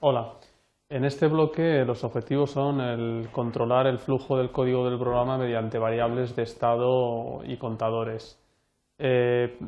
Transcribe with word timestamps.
Hola. 0.00 0.34
En 0.88 1.04
este 1.04 1.26
bloque 1.26 1.84
los 1.84 2.04
objetivos 2.04 2.52
son 2.52 2.80
el 2.80 3.28
controlar 3.32 3.88
el 3.88 3.98
flujo 3.98 4.38
del 4.38 4.52
código 4.52 4.88
del 4.88 4.96
programa 4.96 5.36
mediante 5.36 5.76
variables 5.76 6.36
de 6.36 6.44
estado 6.44 7.40
y 7.44 7.56
contadores. 7.56 8.40
Eh, 8.96 9.58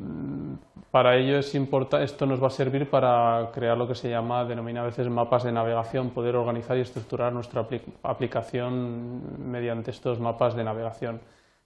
para 0.89 1.17
ello 1.17 1.37
es 1.37 1.53
esto 1.53 2.25
nos 2.25 2.41
va 2.41 2.47
a 2.47 2.49
servir 2.49 2.89
para 2.89 3.51
crear 3.53 3.77
lo 3.77 3.87
que 3.89 3.95
se 3.95 4.09
llama, 4.09 4.45
denomina 4.45 4.81
a 4.81 4.85
veces 4.85 5.09
mapas 5.09 5.43
de 5.43 5.51
navegación, 5.51 6.11
poder 6.11 6.37
organizar 6.37 6.77
y 6.77 6.81
estructurar 6.81 7.33
nuestra 7.33 7.67
aplicación 8.03 9.51
mediante 9.51 9.91
estos 9.91 10.19
mapas 10.21 10.55
de 10.55 10.63
navegación. 10.63 11.19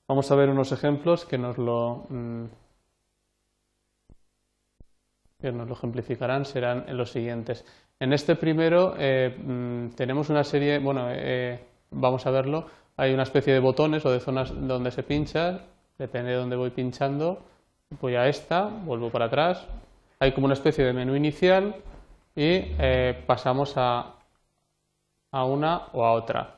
Vamos 0.08 0.32
a 0.32 0.36
ver 0.36 0.50
unos 0.50 0.72
ejemplos 0.72 1.24
que 1.26 1.38
nos 1.38 1.60
lo, 1.60 2.06
mm, 2.10 2.46
que 5.40 5.52
nos 5.52 5.68
lo 5.68 5.74
ejemplificarán, 5.74 6.46
serán 6.46 6.86
los 6.98 7.12
siguientes. 7.12 7.66
En 8.00 8.14
este 8.14 8.36
primero 8.36 8.96
eh, 8.98 9.36
mm, 9.38 9.96
tenemos 9.96 10.30
una 10.30 10.44
serie, 10.44 10.80
bueno, 10.80 11.08
eh, 11.10 11.60
vamos 11.92 12.26
a 12.26 12.32
verlo, 12.32 12.68
hay 12.98 13.14
una 13.14 13.24
especie 13.24 13.54
de 13.54 13.60
botones 13.60 14.06
o 14.06 14.12
de 14.12 14.20
zonas 14.20 14.52
donde 14.56 14.92
se 14.92 15.04
pincha, 15.04 15.62
depende 15.98 16.32
de 16.32 16.38
dónde 16.38 16.56
voy 16.56 16.72
pinchando, 16.72 17.44
voy 18.02 18.16
a 18.16 18.28
esta, 18.28 18.64
vuelvo 18.66 19.10
para 19.10 19.26
atrás, 19.26 19.66
hay 20.20 20.32
como 20.34 20.46
una 20.46 20.54
especie 20.54 20.86
de 20.86 20.94
menú 20.94 21.16
inicial 21.16 21.76
y 22.36 22.76
eh, 22.80 23.24
pasamos 23.26 23.74
a, 23.78 24.16
a 25.32 25.46
una 25.46 25.88
o 25.94 26.04
a 26.06 26.12
otra. 26.14 26.56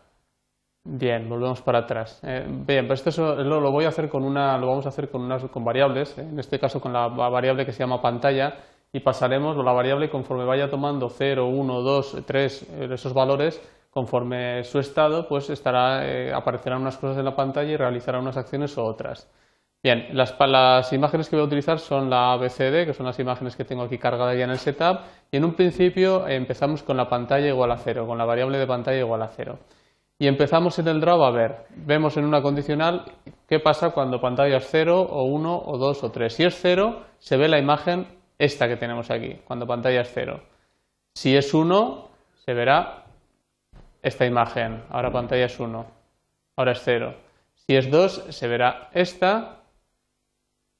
Bien, 0.90 1.28
volvemos 1.28 1.62
para 1.62 1.80
atrás. 1.80 2.22
Eh, 2.24 2.46
bien, 2.48 2.88
pues 2.88 3.06
esto 3.06 3.36
lo, 3.44 3.72
voy 3.72 3.84
a 3.84 3.90
hacer 3.90 4.08
con 4.08 4.24
una, 4.24 4.58
lo 4.58 4.68
vamos 4.68 4.86
a 4.86 4.90
hacer 4.90 5.10
con 5.10 5.22
unas 5.22 5.44
con 5.44 5.66
variables, 5.66 6.18
en 6.18 6.40
este 6.40 6.60
caso 6.60 6.80
con 6.80 6.94
la 6.94 7.10
variable 7.10 7.66
que 7.66 7.74
se 7.74 7.80
llama 7.80 8.02
pantalla 8.02 8.56
y 8.94 9.02
pasaremos 9.02 9.58
la 9.58 9.74
variable 9.74 10.10
conforme 10.10 10.46
vaya 10.46 10.70
tomando 10.70 11.10
0, 11.10 11.46
1, 11.46 11.82
2, 11.82 12.24
3 12.26 12.70
esos 12.94 13.14
valores 13.14 13.62
conforme 13.92 14.64
su 14.64 14.80
estado, 14.80 15.28
pues 15.28 15.50
estará, 15.50 16.08
eh, 16.08 16.32
aparecerán 16.34 16.80
unas 16.80 16.98
cosas 16.98 17.18
en 17.18 17.26
la 17.26 17.36
pantalla 17.36 17.70
y 17.70 17.76
realizará 17.76 18.20
unas 18.20 18.38
acciones 18.38 18.78
u 18.78 18.82
otras. 18.82 19.30
Bien, 19.84 20.08
las, 20.14 20.40
las, 20.40 20.94
imágenes 20.94 21.28
que 21.28 21.36
voy 21.36 21.44
a 21.44 21.48
utilizar 21.48 21.80
son 21.80 22.10
la 22.10 22.32
ABCD, 22.32 22.86
que 22.86 22.94
son 22.94 23.06
las 23.06 23.20
imágenes 23.20 23.58
que 23.58 23.66
tengo 23.66 23.84
aquí 23.84 23.98
cargadas 23.98 24.38
ya 24.38 24.46
en 24.46 24.52
el 24.52 24.58
setup, 24.58 25.00
y 25.32 25.38
en 25.38 25.44
un 25.44 25.54
principio 25.54 26.26
empezamos 26.30 26.82
con 26.82 26.96
la 26.96 27.10
pantalla 27.10 27.48
igual 27.48 27.72
a 27.72 27.78
0, 27.78 28.08
con 28.08 28.18
la 28.18 28.24
variable 28.24 28.58
de 28.58 28.68
pantalla 28.68 29.00
igual 29.00 29.22
a 29.22 29.28
0. 29.28 29.60
Y 30.20 30.28
empezamos 30.28 30.80
en 30.80 30.88
el 30.88 31.00
draw 31.00 31.24
a 31.24 31.32
ver, 31.32 31.68
vemos 31.76 32.18
en 32.18 32.26
una 32.26 32.42
condicional 32.42 33.06
qué 33.48 33.60
pasa 33.60 33.92
cuando 33.92 34.20
pantalla 34.20 34.58
es 34.58 34.68
0 34.70 35.00
o 35.00 35.24
1 35.26 35.64
o 35.66 35.78
2 35.78 36.04
o 36.04 36.12
3. 36.12 36.34
Si 36.34 36.44
es 36.44 36.60
0, 36.60 37.04
se 37.20 37.38
ve 37.38 37.48
la 37.48 37.60
imagen 37.60 38.08
esta 38.40 38.68
que 38.68 38.78
tenemos 38.78 39.12
aquí, 39.12 39.40
cuando 39.46 39.68
pantalla 39.68 40.02
es 40.02 40.12
0. 40.14 40.42
Si 41.16 41.36
es 41.36 41.54
1, 41.54 42.10
se 42.46 42.54
verá 42.54 43.06
esta 44.02 44.26
imagen, 44.26 44.84
ahora 44.90 45.12
pantalla 45.12 45.46
es 45.46 45.60
1, 45.60 45.86
ahora 46.56 46.72
es 46.72 46.82
0. 46.84 47.14
Si 47.54 47.76
es 47.76 47.92
2, 47.92 48.26
se 48.30 48.48
verá 48.48 48.90
esta, 48.94 49.58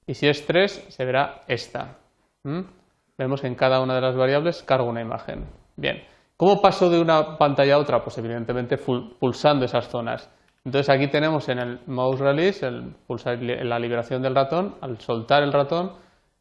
y 0.08 0.16
si 0.16 0.28
es 0.28 0.46
3, 0.48 0.86
se 0.90 1.06
verá 1.06 1.44
esta. 1.48 1.98
¿Mm? 2.44 2.62
Vemos 3.18 3.42
que 3.42 3.48
en 3.48 3.56
cada 3.56 3.82
una 3.82 3.96
de 3.96 4.02
las 4.02 4.16
variables 4.16 4.64
cargo 4.64 4.90
una 4.90 5.02
imagen. 5.02 5.46
Bien. 5.76 6.04
¿Cómo 6.38 6.62
paso 6.62 6.90
de 6.90 7.02
una 7.02 7.38
pantalla 7.38 7.76
a 7.76 7.80
otra? 7.80 8.04
Pues 8.04 8.18
evidentemente 8.20 8.78
pulsando 8.78 9.66
esas 9.66 9.88
zonas. 9.90 10.30
Entonces 10.64 10.90
aquí 10.90 11.08
tenemos 11.08 11.50
en 11.50 11.58
el 11.58 11.80
mouse 11.88 12.20
release, 12.20 12.66
el 12.68 12.94
pulsar 13.08 13.42
la 13.42 13.80
liberación 13.80 14.22
del 14.22 14.36
ratón, 14.36 14.76
al 14.82 15.00
soltar 15.00 15.42
el 15.42 15.52
ratón, 15.52 15.94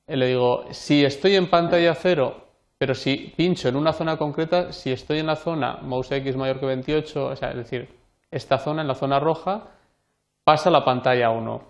le 0.07 0.27
digo, 0.27 0.65
si 0.71 1.05
estoy 1.05 1.37
en 1.37 1.49
pantalla 1.49 1.95
cero, 1.95 2.45
pero 2.77 2.95
si 2.95 3.33
pincho 3.37 3.69
en 3.69 3.77
una 3.77 3.93
zona 3.93 4.17
concreta, 4.19 4.73
si 4.73 4.93
estoy 4.93 5.21
en 5.21 5.27
la 5.27 5.37
zona 5.37 5.79
mouse 5.83 6.13
X 6.13 6.37
mayor 6.37 6.61
que 6.61 6.67
28, 6.67 7.27
o 7.27 7.37
sea, 7.37 7.51
es 7.51 7.57
decir, 7.57 7.89
esta 8.31 8.59
zona, 8.59 8.83
en 8.83 8.89
la 8.89 8.95
zona 8.95 9.19
roja, 9.19 9.69
pasa 10.45 10.71
la 10.71 10.85
pantalla 10.85 11.31
1. 11.31 11.63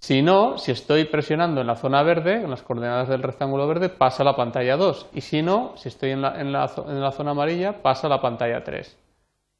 Si 0.00 0.22
no, 0.22 0.56
si 0.56 0.72
estoy 0.72 1.04
presionando 1.04 1.60
en 1.60 1.66
la 1.66 1.76
zona 1.76 2.02
verde, 2.02 2.36
en 2.36 2.48
las 2.48 2.62
coordenadas 2.62 3.08
del 3.08 3.22
rectángulo 3.22 3.68
verde, 3.68 3.90
pasa 3.90 4.24
la 4.24 4.34
pantalla 4.34 4.78
2. 4.78 5.10
Y 5.12 5.20
si 5.20 5.42
no, 5.42 5.74
si 5.76 5.90
estoy 5.90 6.12
en 6.12 6.22
la, 6.22 6.68
zona 6.68 7.32
amarilla, 7.32 7.82
pasa 7.82 8.08
la 8.08 8.18
pantalla 8.18 8.64
3. 8.64 8.96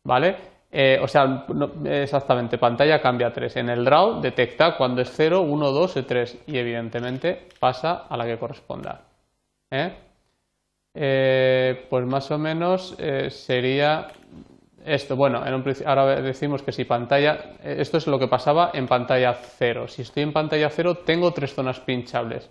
¿Vale? 0.04 0.36
Eh, 0.72 0.98
o 1.02 1.06
sea, 1.06 1.44
exactamente, 1.84 2.56
pantalla 2.56 3.02
cambia 3.02 3.30
3. 3.30 3.56
En 3.56 3.68
el 3.68 3.84
draw 3.84 4.22
detecta 4.22 4.78
cuando 4.78 5.02
es 5.02 5.12
0, 5.14 5.42
1, 5.42 5.72
2 5.72 5.96
y 5.98 6.02
3. 6.04 6.38
Y 6.46 6.56
evidentemente 6.56 7.48
pasa 7.58 8.06
a 8.08 8.16
la 8.16 8.24
que 8.24 8.38
corresponda. 8.38 9.02
¿Eh? 9.70 9.92
Eh, 10.94 11.86
pues 11.90 12.06
más 12.06 12.30
o 12.30 12.38
menos 12.38 12.96
sería 13.28 14.08
esto, 14.84 15.16
bueno, 15.16 15.42
ahora 15.86 16.20
decimos 16.22 16.62
que 16.62 16.72
si 16.72 16.84
pantalla, 16.84 17.56
esto 17.62 17.98
es 17.98 18.06
lo 18.06 18.18
que 18.18 18.28
pasaba 18.28 18.70
en 18.72 18.86
pantalla 18.86 19.34
0. 19.34 19.88
Si 19.88 20.02
estoy 20.02 20.22
en 20.22 20.32
pantalla 20.32 20.70
0, 20.70 20.98
tengo 21.04 21.32
tres 21.32 21.54
zonas 21.54 21.80
pinchables. 21.80 22.50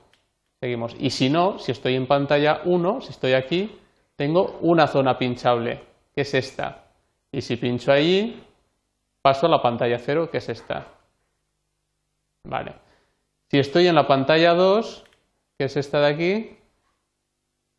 Seguimos. 0.59 0.95
Y 0.99 1.09
si 1.09 1.29
no, 1.29 1.57
si 1.57 1.71
estoy 1.71 1.95
en 1.95 2.05
pantalla 2.05 2.61
1, 2.65 3.01
si 3.01 3.11
estoy 3.11 3.33
aquí, 3.33 3.79
tengo 4.15 4.59
una 4.61 4.87
zona 4.87 5.17
pinchable, 5.17 5.81
que 6.13 6.21
es 6.21 6.33
esta. 6.33 6.83
Y 7.31 7.41
si 7.41 7.55
pincho 7.55 7.91
ahí, 7.91 8.43
paso 9.21 9.47
a 9.47 9.49
la 9.49 9.61
pantalla 9.61 9.97
0, 9.97 10.29
que 10.29 10.37
es 10.37 10.49
esta. 10.49 10.87
Vale. 12.43 12.75
Si 13.49 13.57
estoy 13.57 13.87
en 13.87 13.95
la 13.95 14.05
pantalla 14.05 14.53
2, 14.53 15.03
que 15.57 15.65
es 15.65 15.77
esta 15.77 15.99
de 16.01 16.07
aquí, 16.07 16.57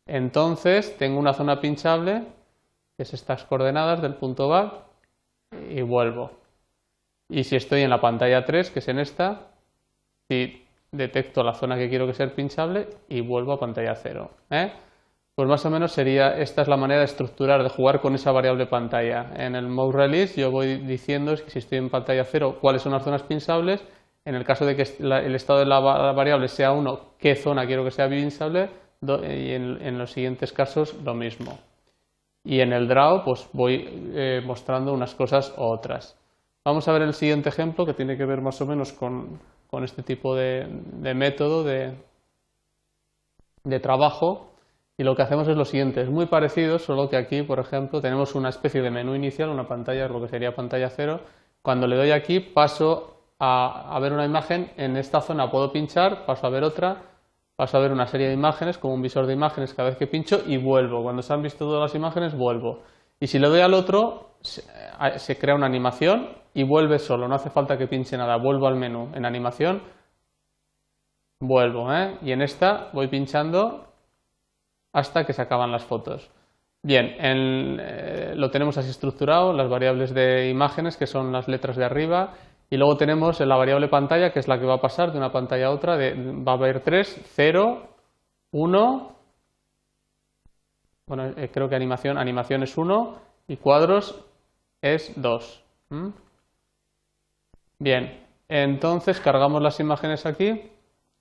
entonces 0.05 0.97
tengo 0.97 1.19
una 1.19 1.33
zona 1.33 1.61
pinchable 1.61 2.25
es 3.03 3.13
estas 3.13 3.43
coordenadas 3.45 4.01
del 4.01 4.15
punto 4.15 4.47
back, 4.47 4.91
y 5.69 5.81
vuelvo. 5.81 6.31
Y 7.29 7.43
si 7.43 7.55
estoy 7.55 7.81
en 7.81 7.89
la 7.89 8.01
pantalla 8.01 8.45
3, 8.45 8.71
que 8.71 8.79
es 8.79 8.87
en 8.87 8.99
esta, 8.99 9.47
si 10.27 10.65
detecto 10.91 11.43
la 11.43 11.53
zona 11.53 11.77
que 11.77 11.89
quiero 11.89 12.05
que 12.05 12.13
sea 12.13 12.27
pinchable 12.33 12.87
y 13.07 13.21
vuelvo 13.21 13.53
a 13.53 13.59
pantalla 13.59 13.95
0. 13.95 14.29
¿eh? 14.49 14.73
Pues 15.35 15.47
más 15.47 15.65
o 15.65 15.69
menos 15.69 15.93
sería, 15.93 16.37
esta 16.37 16.61
es 16.61 16.67
la 16.67 16.75
manera 16.75 16.99
de 16.99 17.05
estructurar, 17.05 17.63
de 17.63 17.69
jugar 17.69 18.01
con 18.01 18.15
esa 18.15 18.31
variable 18.31 18.65
pantalla. 18.65 19.31
En 19.35 19.55
el 19.55 19.67
mode 19.67 19.97
release 19.97 20.39
yo 20.39 20.51
voy 20.51 20.77
diciendo 20.77 21.33
que 21.35 21.49
si 21.49 21.59
estoy 21.59 21.77
en 21.77 21.89
pantalla 21.89 22.25
0, 22.25 22.57
cuáles 22.59 22.81
son 22.81 22.91
las 22.91 23.03
zonas 23.03 23.23
pinchables. 23.23 23.83
En 24.25 24.35
el 24.35 24.43
caso 24.43 24.65
de 24.65 24.75
que 24.75 24.83
el 24.99 25.35
estado 25.35 25.59
de 25.59 25.65
la 25.65 25.79
variable 25.79 26.47
sea 26.47 26.73
1, 26.73 27.15
qué 27.17 27.35
zona 27.35 27.65
quiero 27.65 27.83
que 27.83 27.91
sea 27.91 28.09
pinchable. 28.09 28.69
Y 29.01 29.53
en 29.53 29.97
los 29.97 30.11
siguientes 30.11 30.53
casos 30.53 30.93
lo 31.03 31.15
mismo 31.15 31.57
y 32.43 32.59
en 32.61 32.73
el 32.73 32.87
draw 32.87 33.23
pues 33.23 33.47
voy 33.53 33.87
eh, 34.13 34.41
mostrando 34.45 34.93
unas 34.93 35.15
cosas 35.15 35.53
u 35.57 35.61
otras. 35.61 36.17
Vamos 36.63 36.87
a 36.87 36.93
ver 36.93 37.01
el 37.03 37.13
siguiente 37.13 37.49
ejemplo 37.49 37.85
que 37.85 37.93
tiene 37.93 38.17
que 38.17 38.25
ver 38.25 38.41
más 38.41 38.61
o 38.61 38.65
menos 38.65 38.93
con, 38.93 39.39
este 39.83 40.03
tipo 40.03 40.35
de, 40.35 40.67
método 41.15 41.63
de, 41.63 41.95
de, 43.63 43.79
trabajo 43.79 44.51
y 44.97 45.03
lo 45.03 45.15
que 45.15 45.23
hacemos 45.23 45.47
es 45.47 45.57
lo 45.57 45.65
siguiente, 45.65 46.01
es 46.01 46.09
muy 46.09 46.27
parecido, 46.27 46.77
solo 46.77 47.09
que 47.09 47.17
aquí, 47.17 47.41
por 47.41 47.59
ejemplo, 47.59 48.01
tenemos 48.01 48.35
una 48.35 48.49
especie 48.49 48.81
de 48.81 48.91
menú 48.91 49.15
inicial, 49.15 49.49
una 49.49 49.67
pantalla, 49.67 50.07
lo 50.07 50.21
que 50.21 50.27
sería 50.27 50.53
pantalla 50.53 50.89
cero. 50.89 51.21
Cuando 51.63 51.87
le 51.87 51.95
doy 51.95 52.11
aquí 52.11 52.39
paso 52.39 53.21
a, 53.39 53.95
a 53.95 53.99
ver 53.99 54.13
una 54.13 54.25
imagen, 54.25 54.71
en 54.77 54.97
esta 54.97 55.21
zona 55.21 55.49
puedo 55.49 55.71
pinchar, 55.71 56.25
paso 56.25 56.45
a 56.45 56.51
ver 56.51 56.63
otra, 56.63 57.10
vas 57.61 57.75
a 57.75 57.79
ver 57.79 57.91
una 57.91 58.07
serie 58.07 58.27
de 58.27 58.33
imágenes, 58.33 58.79
como 58.79 58.95
un 58.95 59.03
visor 59.03 59.27
de 59.27 59.33
imágenes 59.33 59.75
cada 59.75 59.89
vez 59.89 59.97
que 59.99 60.07
pincho 60.07 60.41
y 60.47 60.57
vuelvo. 60.57 61.03
Cuando 61.03 61.21
se 61.21 61.31
han 61.31 61.43
visto 61.43 61.63
todas 61.63 61.79
las 61.79 61.93
imágenes, 61.93 62.35
vuelvo. 62.35 62.81
Y 63.19 63.27
si 63.27 63.37
le 63.37 63.47
doy 63.49 63.61
al 63.61 63.75
otro, 63.75 64.31
se, 64.41 65.37
crea 65.37 65.53
una 65.53 65.67
animación 65.67 66.29
y 66.55 66.63
vuelve 66.63 66.97
solo. 66.97 67.27
No 67.27 67.35
hace 67.35 67.51
falta 67.51 67.77
que 67.77 67.85
pinche 67.85 68.17
nada. 68.17 68.37
Vuelvo 68.37 68.65
al 68.65 68.77
menú. 68.77 69.11
En 69.13 69.25
animación, 69.25 69.83
vuelvo. 71.39 71.93
¿eh? 71.93 72.17
Y 72.23 72.31
en 72.31 72.41
esta 72.41 72.89
voy 72.93 73.09
pinchando 73.09 73.85
hasta 74.91 75.23
que 75.23 75.33
se 75.33 75.43
acaban 75.43 75.71
las 75.71 75.85
fotos. 75.85 76.31
Bien, 76.81 77.15
eh, 77.19 78.33
lo 78.35 78.49
tenemos 78.49 78.75
así 78.79 78.89
estructurado, 78.89 79.53
las 79.53 79.69
variables 79.69 80.15
de 80.15 80.49
imágenes, 80.49 80.97
que 80.97 81.05
son 81.05 81.31
las 81.31 81.47
letras 81.47 81.75
de 81.75 81.85
arriba, 81.85 82.33
y 82.71 82.77
luego 82.77 82.95
tenemos 82.95 83.37
la 83.41 83.57
variable 83.57 83.89
pantalla, 83.89 84.31
que 84.31 84.39
es 84.39 84.47
la 84.47 84.57
que 84.57 84.65
va 84.65 84.75
a 84.75 84.81
pasar 84.81 85.11
de 85.11 85.17
una 85.17 85.33
pantalla 85.33 85.67
a 85.67 85.71
otra. 85.71 85.97
va 85.97 86.51
a 86.53 86.55
haber 86.55 86.79
3, 86.79 87.21
0, 87.35 87.83
1. 88.51 89.15
Bueno, 91.05 91.25
eh, 91.35 91.49
creo 91.53 91.67
que 91.67 91.75
animación, 91.75 92.17
animación 92.17 92.63
es 92.63 92.77
1 92.77 93.17
y 93.49 93.57
cuadros 93.57 94.23
es 94.81 95.11
2. 95.17 95.63
Bien, 97.77 98.25
entonces 98.47 99.19
cargamos 99.19 99.61
las 99.61 99.81
imágenes 99.81 100.25
aquí. 100.25 100.71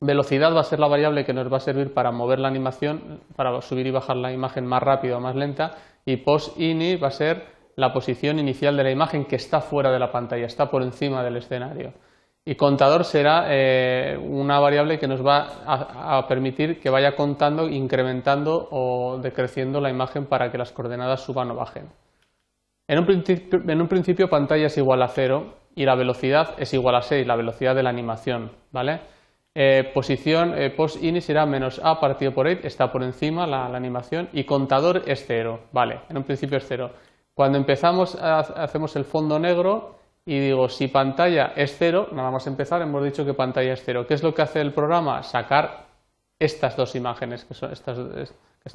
Velocidad 0.00 0.54
va 0.54 0.60
a 0.60 0.64
ser 0.64 0.78
la 0.78 0.86
variable 0.86 1.24
que 1.24 1.32
nos 1.32 1.52
va 1.52 1.56
a 1.56 1.60
servir 1.60 1.92
para 1.92 2.12
mover 2.12 2.38
la 2.38 2.46
animación, 2.46 3.22
para 3.34 3.60
subir 3.60 3.88
y 3.88 3.90
bajar 3.90 4.16
la 4.16 4.32
imagen 4.32 4.66
más 4.66 4.84
rápido 4.84 5.16
o 5.16 5.20
más 5.20 5.34
lenta. 5.34 5.78
Y 6.04 6.18
post-ini 6.18 6.94
va 6.94 7.08
a 7.08 7.10
ser 7.10 7.59
la 7.76 7.92
posición 7.92 8.38
inicial 8.38 8.76
de 8.76 8.84
la 8.84 8.90
imagen 8.90 9.24
que 9.24 9.36
está 9.36 9.60
fuera 9.60 9.90
de 9.90 9.98
la 9.98 10.10
pantalla, 10.12 10.46
está 10.46 10.70
por 10.70 10.82
encima 10.82 11.22
del 11.22 11.36
escenario. 11.36 11.92
Y 12.44 12.54
contador 12.54 13.04
será 13.04 13.46
eh, 13.48 14.18
una 14.18 14.58
variable 14.58 14.98
que 14.98 15.06
nos 15.06 15.24
va 15.24 15.62
a, 15.66 16.26
permitir 16.26 16.80
que 16.80 16.88
vaya 16.88 17.14
contando, 17.14 17.68
incrementando 17.68 18.68
o 18.70 19.18
decreciendo 19.18 19.80
la 19.80 19.90
imagen 19.90 20.24
para 20.26 20.50
que 20.50 20.58
las 20.58 20.72
coordenadas 20.72 21.20
suban 21.20 21.50
o 21.50 21.54
bajen. 21.54 21.90
En 22.88 22.98
un, 22.98 23.88
principio, 23.88 24.28
pantalla 24.28 24.66
es 24.66 24.76
igual 24.76 25.02
a 25.02 25.08
0 25.08 25.54
y 25.76 25.84
la 25.84 25.94
velocidad 25.94 26.54
es 26.58 26.74
igual 26.74 26.96
a 26.96 27.02
6, 27.02 27.24
la 27.26 27.36
velocidad 27.36 27.74
de 27.76 27.84
la 27.84 27.90
animación. 27.90 28.50
¿vale? 28.72 29.00
Eh, 29.54 29.90
posición 29.94 30.54
eh, 30.56 30.70
post 30.70 31.02
ini 31.02 31.20
será 31.20 31.46
menos 31.46 31.80
a 31.84 32.00
partido 32.00 32.32
por 32.32 32.46
8, 32.46 32.66
está 32.66 32.90
por 32.90 33.02
encima 33.02 33.46
la, 33.46 33.66
animación 33.66 34.28
y 34.32 34.44
contador 34.44 35.02
es 35.06 35.24
0. 35.26 35.68
Vale, 35.70 36.00
en 36.08 36.16
un 36.16 36.24
principio 36.24 36.58
es 36.58 36.64
0. 36.66 36.90
Cuando 37.40 37.56
empezamos 37.56 38.16
hacemos 38.16 38.96
el 38.96 39.06
fondo 39.06 39.38
negro 39.38 39.94
y 40.26 40.38
digo, 40.40 40.68
si 40.68 40.88
pantalla 40.88 41.54
es 41.56 41.74
cero, 41.74 42.08
nada 42.12 42.30
más 42.30 42.46
empezar, 42.46 42.82
hemos 42.82 43.02
dicho 43.02 43.24
que 43.24 43.32
pantalla 43.32 43.72
es 43.72 43.82
cero. 43.82 44.04
¿Qué 44.06 44.12
es 44.12 44.22
lo 44.22 44.34
que 44.34 44.42
hace 44.42 44.60
el 44.60 44.74
programa? 44.74 45.22
Sacar 45.22 45.86
estas 46.38 46.76
dos 46.76 46.94
imágenes, 46.96 47.46
que, 47.46 47.54
son, 47.54 47.72
estas, 47.72 47.98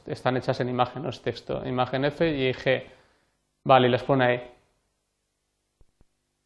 están 0.08 0.38
hechas 0.38 0.60
en 0.62 0.70
imagen, 0.70 1.04
no 1.04 1.10
es 1.10 1.22
texto, 1.22 1.62
imagen 1.64 2.06
F 2.06 2.28
y 2.28 2.52
G. 2.54 2.86
Vale, 3.66 3.88
y 3.88 3.92
las 3.92 4.02
pone 4.02 4.26
ahí. 4.26 4.52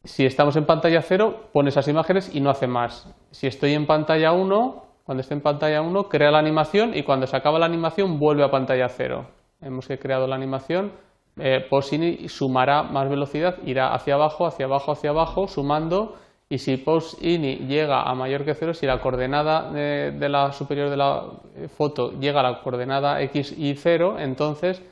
Si 0.04 0.26
estamos 0.26 0.54
en 0.56 0.66
pantalla 0.66 1.00
cero, 1.00 1.48
pone 1.54 1.70
esas 1.70 1.88
imágenes 1.88 2.34
y 2.34 2.42
no 2.42 2.50
hace 2.50 2.66
más. 2.66 3.10
Si 3.30 3.46
estoy 3.46 3.72
en 3.72 3.86
pantalla 3.86 4.32
1, 4.32 4.84
cuando 5.04 5.22
esté 5.22 5.32
en 5.32 5.40
pantalla 5.40 5.80
1, 5.80 6.10
crea 6.10 6.30
la 6.30 6.38
animación 6.38 6.94
y 6.94 7.02
cuando 7.02 7.26
se 7.26 7.38
acaba 7.38 7.58
la 7.58 7.64
animación 7.64 8.18
vuelve 8.18 8.44
a 8.44 8.50
pantalla 8.50 8.90
cero. 8.90 9.26
Hemos 9.62 9.86
creado 9.86 10.26
la 10.26 10.36
animación, 10.36 10.92
eh, 11.40 11.66
PostINI 11.68 12.28
sumará 12.28 12.82
más 12.82 13.08
velocidad, 13.08 13.56
irá 13.64 13.94
hacia 13.94 14.14
abajo, 14.14 14.46
hacia 14.46 14.66
abajo, 14.66 14.92
hacia 14.92 15.10
abajo, 15.10 15.48
sumando 15.48 16.16
y 16.48 16.58
si 16.58 16.76
PostINI 16.76 17.66
llega 17.68 18.02
a 18.02 18.14
mayor 18.14 18.44
que 18.44 18.54
cero, 18.54 18.74
si 18.74 18.84
la 18.84 19.00
coordenada 19.00 19.70
de, 19.70 20.28
la 20.28 20.52
superior 20.52 20.90
de 20.90 20.96
la 20.96 21.24
eh, 21.56 21.68
foto 21.68 22.18
llega 22.18 22.40
a 22.40 22.42
la 22.42 22.60
coordenada 22.60 23.22
x 23.22 23.54
y 23.56 23.74
0, 23.74 24.16
entonces 24.18 24.82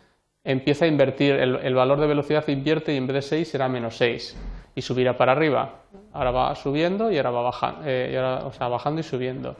empieza 0.44 0.84
a 0.84 0.88
invertir, 0.88 1.34
el, 1.34 1.74
valor 1.74 2.00
de 2.00 2.06
velocidad 2.06 2.46
invierte 2.48 2.94
y 2.94 2.96
en 2.96 3.06
vez 3.08 3.14
de 3.14 3.22
6 3.22 3.48
será 3.48 3.68
menos 3.68 3.96
6 3.96 4.36
y 4.74 4.82
subirá 4.82 5.16
para 5.16 5.32
arriba. 5.32 5.82
Ahora 6.12 6.30
va 6.30 6.54
subiendo 6.54 7.10
y 7.10 7.16
ahora 7.16 7.30
va 7.30 7.42
bajando, 7.42 7.80
eh, 7.84 8.10
y 8.12 8.16
ahora, 8.16 8.46
o 8.46 8.52
sea, 8.52 8.68
bajando 8.68 9.00
y 9.00 9.04
subiendo. 9.04 9.56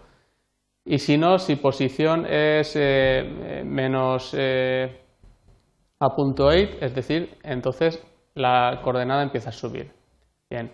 Y 0.85 1.01
si 1.01 1.19
no, 1.19 1.39
si 1.39 1.57
posición 1.57 2.25
es 2.27 2.75
menos 3.65 4.35
a 6.01 6.15
punto 6.15 6.47
8, 6.47 6.79
es 6.81 6.95
decir, 6.95 7.37
entonces 7.43 8.05
la 8.35 8.81
coordenada 8.83 9.23
empieza 9.23 9.51
a 9.51 9.53
subir. 9.53 9.91
Bien. 10.49 10.71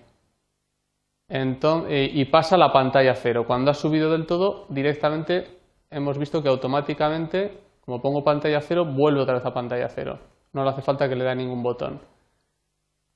Entonces, 1.29 2.11
y 2.13 2.27
pasa 2.27 2.57
a 2.57 2.59
la 2.59 2.73
pantalla 2.73 3.15
cero. 3.15 3.45
Cuando 3.47 3.71
ha 3.71 3.75
subido 3.75 4.11
del 4.11 4.27
todo, 4.27 4.67
directamente 4.69 5.59
hemos 5.91 6.19
visto 6.19 6.43
que 6.43 6.49
automáticamente, 6.49 7.59
como 7.81 8.01
pongo 8.01 8.23
pantalla 8.23 8.61
cero, 8.61 8.85
vuelve 8.85 9.21
otra 9.21 9.35
vez 9.35 9.47
a 9.47 9.55
pantalla 9.55 9.89
cero. 9.89 10.19
No 10.53 10.63
le 10.63 10.71
hace 10.71 10.83
falta 10.83 11.09
que 11.09 11.17
le 11.17 11.25
dé 11.25 11.35
ningún 11.35 11.63
botón. 11.63 12.01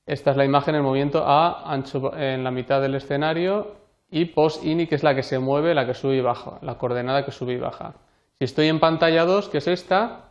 Esta 0.05 0.31
es 0.31 0.37
la 0.37 0.45
imagen 0.45 0.73
en 0.75 0.83
movimiento 0.83 1.23
a 1.23 1.71
ancho 1.71 2.15
en 2.17 2.43
la 2.43 2.49
mitad 2.49 2.81
del 2.81 2.95
escenario 2.95 3.75
y 4.09 4.25
post 4.25 4.65
ini, 4.65 4.87
que 4.87 4.95
es 4.95 5.03
la 5.03 5.13
que 5.13 5.21
se 5.21 5.37
mueve, 5.37 5.75
la 5.75 5.85
que 5.85 5.93
sube 5.93 6.15
y 6.15 6.21
baja, 6.21 6.57
la 6.63 6.79
coordenada 6.79 7.23
que 7.23 7.31
sube 7.31 7.53
y 7.53 7.57
baja. 7.57 7.93
Si 8.39 8.45
estoy 8.45 8.67
en 8.67 8.79
pantalla 8.79 9.25
2, 9.25 9.49
que 9.49 9.59
es 9.59 9.67
esta, 9.67 10.28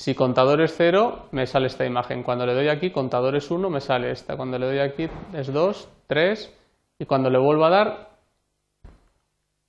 si 0.00 0.14
contador 0.14 0.62
es 0.62 0.74
0, 0.78 1.26
me 1.30 1.46
sale 1.46 1.66
esta 1.66 1.84
imagen. 1.84 2.22
Cuando 2.22 2.46
le 2.46 2.54
doy 2.54 2.68
aquí, 2.68 2.90
contador 2.90 3.36
es 3.36 3.50
1, 3.50 3.68
me 3.68 3.82
sale 3.82 4.10
esta. 4.10 4.34
Cuando 4.34 4.58
le 4.58 4.64
doy 4.64 4.78
aquí 4.78 5.10
es 5.34 5.52
2, 5.52 5.88
3. 6.06 6.58
Y 7.00 7.04
cuando 7.04 7.28
le 7.28 7.38
vuelvo 7.38 7.66
a 7.66 7.68
dar, 7.68 8.08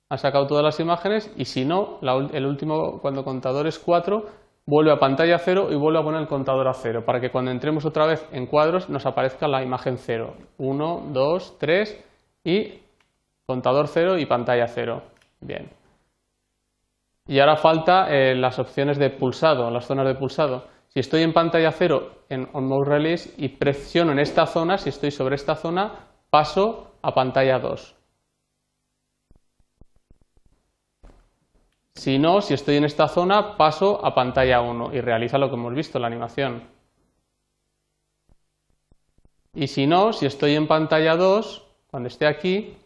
ha 0.08 0.16
sacado 0.16 0.46
todas 0.46 0.64
las 0.64 0.80
imágenes. 0.80 1.30
Y 1.36 1.44
si 1.44 1.66
no, 1.66 1.98
el 2.32 2.46
último, 2.46 2.98
cuando 3.02 3.24
contador 3.24 3.66
es 3.66 3.78
4, 3.78 4.24
vuelve 4.64 4.92
a 4.92 4.98
pantalla 4.98 5.38
0 5.38 5.68
y 5.70 5.74
vuelve 5.74 5.98
a 5.98 6.02
poner 6.02 6.22
el 6.22 6.28
contador 6.28 6.66
a 6.66 6.72
0. 6.72 7.04
Para 7.04 7.20
que 7.20 7.30
cuando 7.30 7.50
entremos 7.50 7.84
otra 7.84 8.06
vez 8.06 8.26
en 8.32 8.46
cuadros 8.46 8.88
nos 8.88 9.04
aparezca 9.04 9.46
la 9.48 9.62
imagen 9.62 9.98
0. 9.98 10.34
1, 10.56 11.02
2, 11.12 11.58
3 11.58 12.04
y 12.44 12.80
contador 13.44 13.86
0 13.86 14.16
y 14.16 14.24
pantalla 14.24 14.66
0. 14.66 15.02
Bien. 15.42 15.81
Y 17.26 17.38
ahora 17.38 17.56
falta 17.56 18.08
eh, 18.10 18.34
las 18.34 18.58
opciones 18.58 18.98
de 18.98 19.10
pulsado, 19.10 19.70
las 19.70 19.86
zonas 19.86 20.06
de 20.06 20.14
pulsado. 20.14 20.66
Si 20.88 21.00
estoy 21.00 21.22
en 21.22 21.32
pantalla 21.32 21.70
cero 21.72 22.24
en 22.28 22.48
On 22.52 22.84
Release 22.84 23.32
y 23.38 23.48
presiono 23.48 24.12
en 24.12 24.18
esta 24.18 24.46
zona, 24.46 24.76
si 24.76 24.88
estoy 24.88 25.10
sobre 25.10 25.36
esta 25.36 25.54
zona, 25.54 25.90
paso 26.28 26.96
a 27.02 27.14
pantalla 27.14 27.58
2. 27.58 27.96
Si 31.94 32.18
no, 32.18 32.40
si 32.40 32.54
estoy 32.54 32.76
en 32.76 32.84
esta 32.84 33.06
zona, 33.06 33.56
paso 33.56 34.04
a 34.04 34.14
pantalla 34.14 34.60
1 34.60 34.94
y 34.94 35.00
realiza 35.00 35.38
lo 35.38 35.48
que 35.48 35.56
hemos 35.56 35.74
visto, 35.74 35.98
la 35.98 36.08
animación. 36.08 36.68
Y 39.54 39.66
si 39.68 39.86
no, 39.86 40.12
si 40.12 40.26
estoy 40.26 40.56
en 40.56 40.66
pantalla 40.66 41.16
2, 41.16 41.66
cuando 41.90 42.08
esté 42.08 42.26
aquí, 42.26 42.76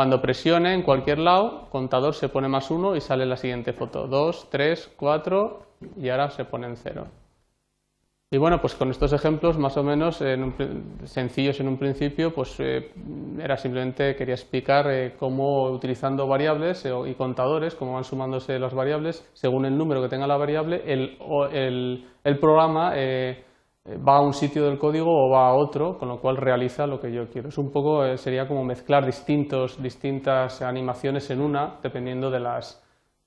cuando 0.00 0.22
presione 0.22 0.72
en 0.72 0.80
cualquier 0.80 1.18
lado, 1.18 1.68
contador 1.68 2.14
se 2.14 2.30
pone 2.30 2.48
más 2.48 2.70
1 2.70 2.96
y 2.96 3.02
sale 3.02 3.26
la 3.26 3.36
siguiente 3.36 3.74
foto. 3.74 4.06
2, 4.06 4.48
3, 4.50 4.92
4 4.96 5.62
y 5.98 6.08
ahora 6.08 6.30
se 6.30 6.46
pone 6.46 6.68
en 6.68 6.76
0. 6.78 7.06
Y 8.30 8.38
bueno, 8.38 8.62
pues 8.62 8.74
con 8.74 8.90
estos 8.90 9.12
ejemplos 9.12 9.58
más 9.58 9.76
o 9.76 9.82
menos 9.82 10.24
sencillos 11.04 11.60
en 11.60 11.68
un 11.68 11.76
principio, 11.76 12.32
pues 12.34 12.58
eh, 12.60 12.92
era 13.38 13.58
simplemente, 13.58 14.16
quería 14.16 14.36
explicar 14.36 14.90
eh, 14.90 15.16
cómo 15.18 15.64
utilizando 15.70 16.26
variables 16.26 16.82
eh, 16.86 16.92
y 17.06 17.12
contadores, 17.12 17.74
cómo 17.74 17.92
van 17.92 18.04
sumándose 18.04 18.58
las 18.58 18.72
variables, 18.72 19.28
según 19.34 19.66
el 19.66 19.76
número 19.76 20.00
que 20.00 20.08
tenga 20.08 20.26
la 20.26 20.38
variable, 20.38 20.82
el, 20.86 21.18
el, 21.52 22.08
el 22.24 22.38
programa 22.38 22.94
va 23.86 24.16
a 24.16 24.20
un 24.20 24.34
sitio 24.34 24.64
del 24.66 24.78
código 24.78 25.10
o 25.10 25.30
va 25.30 25.48
a 25.48 25.54
otro, 25.54 25.98
con 25.98 26.08
lo 26.08 26.20
cual 26.20 26.36
realiza 26.36 26.86
lo 26.86 27.00
que 27.00 27.12
yo 27.12 27.28
quiero. 27.28 27.48
Es 27.48 27.58
un 27.58 27.70
poco, 27.70 28.04
eh, 28.04 28.18
sería 28.18 28.46
como 28.46 28.64
mezclar 28.64 29.06
distintos, 29.06 29.82
distintas 29.82 30.62
animaciones 30.62 31.30
en 31.30 31.40
una, 31.40 31.78
dependiendo 31.82 32.30
de, 32.30 32.40
las, 32.40 32.82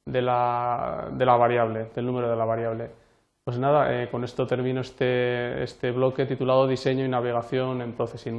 de, 0.06 0.22
la, 0.22 1.10
de 1.12 1.26
la 1.26 1.36
variable, 1.36 1.90
del 1.96 2.06
número 2.06 2.30
de 2.30 2.36
la 2.36 2.46
variable. 2.46 2.92
Pues 3.44 3.60
nada, 3.60 3.94
eh, 3.94 4.10
con 4.10 4.24
esto 4.24 4.46
termino 4.46 4.82
este, 4.82 5.64
este 5.64 5.92
bloque 5.92 6.26
titulado 6.26 6.66
Diseño 6.66 7.04
y 7.04 7.10
Navegación 7.10 7.82
en 7.82 7.92
Processing. 7.94 8.32